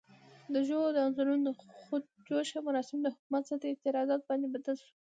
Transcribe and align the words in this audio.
د 0.53 0.55
ژو 0.67 0.79
د 0.91 0.97
انځورونو 1.05 1.49
خود 1.85 2.03
جوشه 2.27 2.59
مراسم 2.67 2.97
د 3.01 3.07
حکومت 3.13 3.43
ضد 3.49 3.61
اعتراضاتو 3.69 4.27
باندې 4.29 4.47
بدل 4.55 4.75
شول. 4.83 4.95